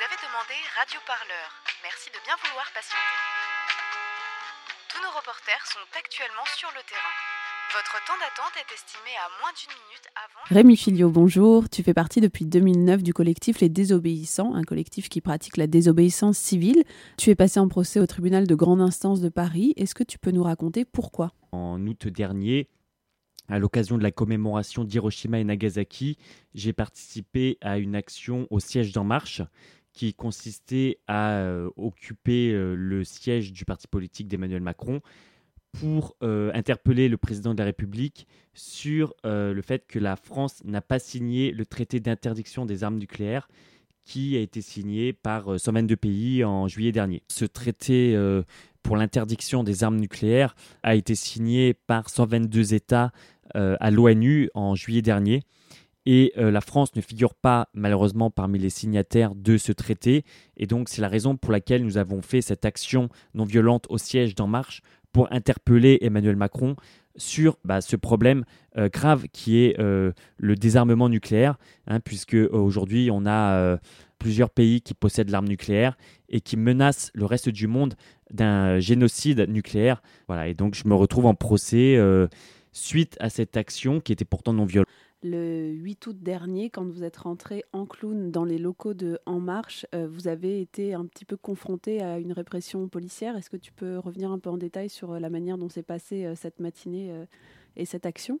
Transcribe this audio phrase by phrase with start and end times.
[0.00, 1.48] Vous avez demandé Radio Parleur.
[1.82, 3.20] Merci de bien vouloir patienter.
[4.88, 7.16] Tous nos reporters sont actuellement sur le terrain.
[7.76, 10.40] Votre temps d'attente est estimé à moins d'une minute avant.
[10.56, 11.68] Rémi Filio, bonjour.
[11.68, 16.38] Tu fais partie depuis 2009 du collectif Les Désobéissants, un collectif qui pratique la désobéissance
[16.38, 16.82] civile.
[17.18, 19.74] Tu es passé en procès au tribunal de grande instance de Paris.
[19.76, 21.34] Est-ce que tu peux nous raconter pourquoi?
[21.52, 22.70] En août dernier,
[23.50, 26.16] à l'occasion de la commémoration d'Hiroshima et Nagasaki,
[26.54, 29.42] j'ai participé à une action au siège d'En Marche
[29.92, 35.00] qui consistait à euh, occuper euh, le siège du parti politique d'Emmanuel Macron
[35.72, 40.80] pour euh, interpeller le président de la République sur le fait que la France n'a
[40.80, 43.48] pas signé le traité d'interdiction des armes nucléaires
[44.04, 47.22] qui a été signé par 122 pays en juillet dernier.
[47.28, 48.18] Ce traité
[48.82, 53.12] pour l'interdiction des armes nucléaires a été signé par 122 États
[53.54, 55.44] à l'ONU en juillet dernier.
[56.06, 60.24] Et euh, la France ne figure pas malheureusement parmi les signataires de ce traité.
[60.56, 63.98] Et donc c'est la raison pour laquelle nous avons fait cette action non violente au
[63.98, 66.76] siège d'En Marche pour interpeller Emmanuel Macron
[67.16, 68.44] sur bah, ce problème
[68.78, 73.78] euh, grave qui est le désarmement nucléaire, hein, puisque aujourd'hui on a
[74.18, 75.96] plusieurs pays qui possèdent l'arme nucléaire
[76.28, 77.94] et qui menacent le reste du monde
[78.30, 80.02] d'un génocide nucléaire.
[80.28, 81.98] Voilà, et donc je me retrouve en procès
[82.72, 84.88] suite à cette action qui était pourtant non violente.
[85.22, 89.38] Le 8 août dernier, quand vous êtes rentré en clown dans les locaux de En
[89.38, 93.36] Marche, euh, vous avez été un petit peu confronté à une répression policière.
[93.36, 95.82] Est-ce que tu peux revenir un peu en détail sur euh, la manière dont s'est
[95.82, 97.14] passée euh, cette matinée
[97.76, 98.40] et cette action?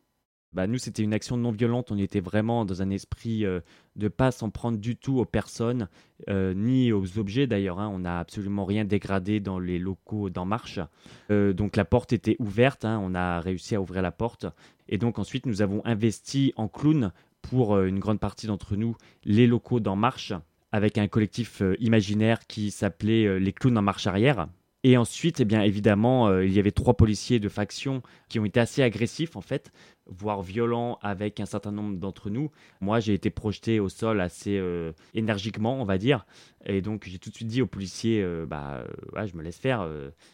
[0.52, 1.92] Bah, nous, c'était une action non violente.
[1.92, 3.62] On était vraiment dans un esprit de
[3.96, 5.88] de pas s'en prendre du tout aux personnes,
[6.28, 7.80] ni aux objets d'ailleurs.
[7.80, 7.90] Hein.
[7.92, 10.80] On n'a absolument rien dégradé dans les locaux d'En Marche.
[11.28, 12.84] donc la porte était ouverte.
[12.84, 13.00] Hein.
[13.02, 14.46] On a réussi à ouvrir la porte.
[14.88, 17.12] Et donc ensuite, nous avons investi en clown
[17.42, 20.32] pour une grande partie d'entre nous les locaux d'En Marche
[20.72, 24.48] avec un collectif imaginaire qui s'appelait les clowns en marche arrière.
[24.82, 28.60] Et ensuite, eh bien évidemment, il y avait trois policiers de faction qui ont été
[28.60, 29.72] assez agressifs en fait
[30.10, 32.50] voire violent avec un certain nombre d'entre nous.
[32.80, 36.26] Moi, j'ai été projeté au sol assez euh, énergiquement, on va dire.
[36.66, 38.84] Et donc, j'ai tout de suite dit aux policiers, euh, bah,
[39.16, 39.88] euh, je me laisse faire.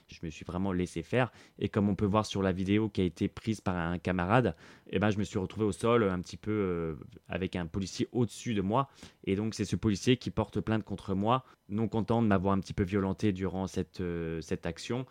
[0.08, 1.30] je me suis vraiment laissé faire.
[1.58, 4.56] Et comme on peut voir sur la vidéo qui a été prise par un camarade,
[4.90, 6.96] eh ben, je me suis retrouvé au sol un petit peu
[7.28, 8.88] avec un policier au-dessus de moi.
[9.24, 12.60] Et donc, c'est ce policier qui porte plainte contre moi, non content de m'avoir un
[12.60, 14.02] petit peu violenté durant cette,
[14.40, 15.06] cette action.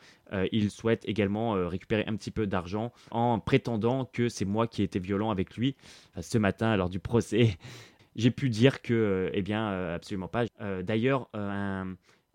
[0.51, 4.85] il souhaite également récupérer un petit peu d'argent en prétendant que c'est moi qui ai
[4.85, 5.75] été violent avec lui
[6.21, 7.57] ce matin lors du procès.
[8.16, 10.45] J'ai pu dire que, eh bien, euh, absolument pas.
[10.61, 11.83] Euh, d'ailleurs, euh,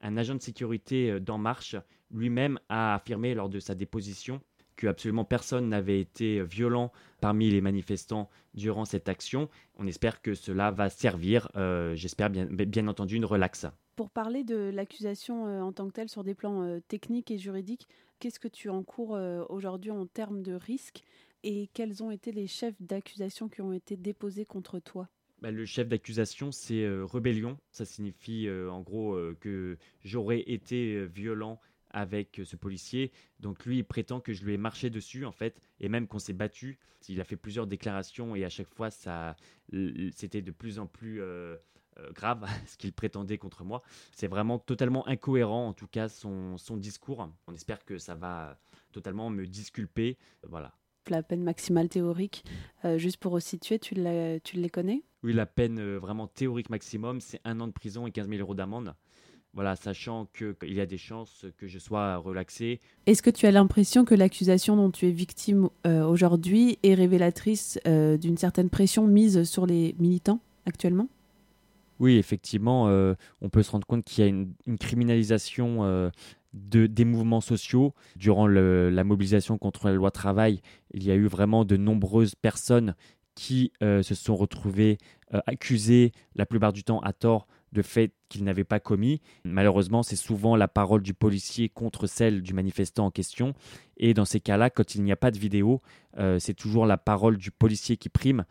[0.02, 1.76] un, agent de sécurité d'En Marche
[2.10, 4.42] lui-même a affirmé lors de sa déposition
[4.76, 9.48] que absolument personne n'avait été violent parmi les manifestants durant cette action.
[9.76, 11.48] On espère que cela va servir,
[11.94, 13.66] j'espère bien, bien entendu, une relaxe.
[13.96, 17.86] Pour parler de l'accusation en tant que telle sur des plans techniques et juridiques,
[18.18, 19.18] qu'est-ce que tu encours
[19.50, 21.02] aujourd'hui en termes de risques
[21.42, 25.08] et quels ont été les chefs d'accusation qui ont été déposés contre toi?
[25.40, 27.56] Bah, le chef d'accusation, c'est euh, rébellion.
[27.72, 31.58] Ça signifie euh, en gros euh, que j'aurais été violent
[31.90, 33.12] avec ce policier.
[33.40, 36.18] Donc lui, il prétend que je lui ai marché dessus, en fait, et même qu'on
[36.18, 36.78] s'est battu.
[37.08, 39.36] Il a fait plusieurs déclarations et à chaque fois, ça,
[40.14, 41.22] c'était de plus en plus
[42.14, 43.82] grave ce qu'il prétendait contre moi.
[44.12, 47.28] C'est vraiment totalement incohérent, en tout cas, son, son discours.
[47.46, 48.58] On espère que ça va
[48.92, 50.18] totalement me disculper.
[50.46, 50.74] Voilà
[51.10, 52.44] la peine maximale théorique.
[52.84, 53.94] Euh, juste pour resituer, tu,
[54.44, 55.02] tu les connais?
[55.22, 58.40] Oui, la peine euh, vraiment théorique maximum, c'est un an de prison et 15 000
[58.40, 58.94] euros d'amende.
[59.52, 62.78] Voilà, sachant qu'il y a des chances que je sois relaxé.
[63.06, 67.78] Est-ce que tu as l'impression que l'accusation dont tu es victime euh, aujourd'hui est révélatrice
[67.84, 71.08] d'une certaine pression mise sur les militants actuellement?
[71.98, 72.84] Oui, effectivement,
[73.42, 76.10] on peut se rendre compte qu'il y a une, une criminalisation
[76.52, 77.94] de, des mouvements sociaux.
[78.16, 80.60] Durant la mobilisation contre la loi travail,
[80.94, 82.94] il y a eu vraiment de nombreuses personnes
[83.34, 84.98] qui euh, se sont retrouvées
[85.34, 89.20] euh, accusées, la plupart du temps à tort, de faits qu'ils n'avaient pas commis.
[89.44, 93.54] Malheureusement, c'est souvent la parole du policier contre celle du manifestant en question.
[93.96, 95.80] Et dans ces cas-là, quand il n'y a pas de vidéo,
[96.18, 98.44] euh, c'est toujours la parole du policier qui prime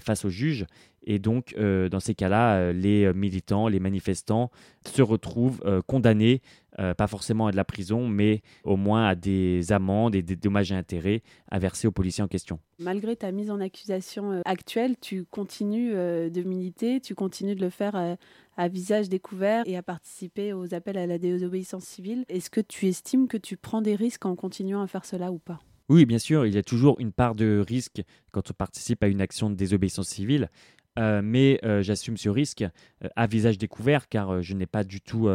[0.00, 0.66] face au juge.
[1.04, 4.50] Et donc, dans ces cas-là, les militants, les manifestants
[4.84, 6.42] se retrouvent condamnés
[6.78, 10.36] euh, pas forcément à de la prison, mais au moins à des amendes et des
[10.36, 12.60] dommages et intérêts à verser aux policiers en question.
[12.78, 17.60] Malgré ta mise en accusation euh, actuelle, tu continues euh, de militer, tu continues de
[17.60, 18.16] le faire
[18.56, 22.24] à visage découvert et à participer aux appels à la désobéissance civile.
[22.28, 25.38] Est-ce que tu estimes que tu prends des risques en continuant à faire cela ou
[25.38, 25.58] pas?
[25.88, 29.08] Oui, bien sûr, il y a toujours une part de risque quand on participe à
[29.08, 30.48] une action de désobéissance civile.
[30.96, 32.64] Mais j'assume ce risque
[33.16, 35.28] à visage découvert car je n'ai pas du tout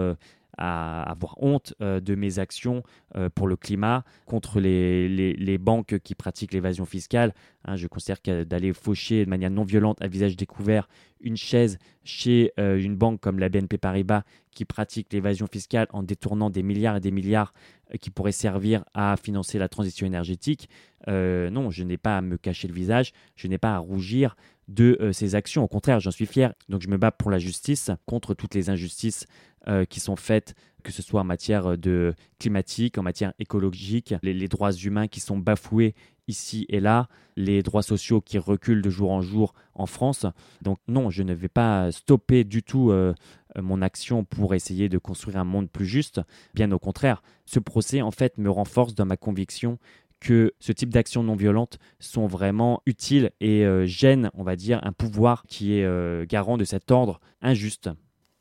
[0.58, 2.84] à avoir honte euh, de mes actions
[3.16, 7.34] euh, pour le climat, contre les, les, banques qui pratiquent l'évasion fiscale.
[7.66, 10.88] Hein, je considère que d'aller faucher de manière non violente à visage découvert
[11.22, 16.02] une chaise chez euh, une banque comme la BNP Paribas qui pratique l'évasion fiscale en
[16.02, 17.54] détournant des milliards et des milliards
[18.02, 20.68] qui pourraient servir à financer la transition énergétique,
[21.08, 24.36] non, je n'ai pas à me cacher le visage, je n'ai pas à rougir
[24.68, 25.64] de ces actions.
[25.64, 26.54] Au contraire, j'en suis fier.
[26.70, 29.26] Donc je me bats pour la justice, contre toutes les injustices
[29.68, 34.48] euh, qui sont faites, que ce soit en matière de climatique, en matière écologique, les,
[34.48, 35.94] droits humains qui sont bafoués
[36.30, 40.26] ici et là, les droits sociaux qui reculent de jour en jour en France.
[40.62, 43.14] Donc non, je ne vais pas stopper du tout euh,
[43.62, 46.22] mon action pour essayer de construire un monde plus juste.
[46.54, 49.80] Bien au contraire, ce procès en fait me renforce dans ma conviction
[50.20, 54.80] que ce type d'actions non violentes sont vraiment utiles et euh, gênent, on va dire,
[54.84, 57.90] un pouvoir qui est garant de cet ordre injuste.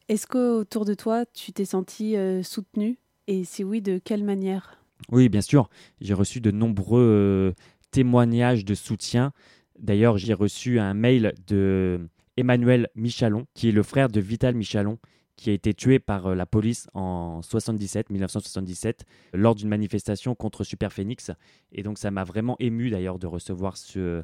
[0.08, 2.99] Est-ce qu'autour de toi, tu t'es senti euh, soutenu?
[3.26, 4.78] Et si oui, de quelle manière?
[5.11, 5.69] Oui, bien sûr.
[6.00, 7.52] J'ai reçu de nombreux euh,
[7.90, 9.32] témoignages de soutien.
[9.81, 14.99] D'ailleurs, j'ai reçu un mail de Emmanuel Michalon, qui est le frère de Vital Michalon,
[15.36, 19.04] qui a été tué par euh, la police en 77, 1977
[19.34, 21.30] lors d'une manifestation contre Super Phoenix.
[21.72, 24.22] Et donc ça m'a vraiment ému d'ailleurs de recevoir ce,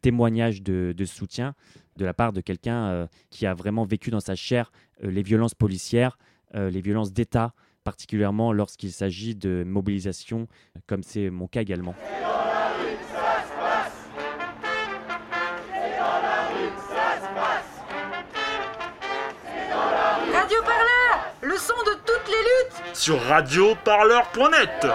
[0.00, 1.54] témoignage de, soutien
[1.96, 4.70] de la part de quelqu'un euh, qui a vraiment vécu dans sa chair
[5.02, 6.18] euh, les violences policières,
[6.52, 7.54] les violences d'État,
[7.84, 10.48] particulièrement lorsqu'il s'agit de mobilisation,
[10.88, 11.94] comme c'est mon cas également.
[22.94, 24.86] Sur radioparleur.net.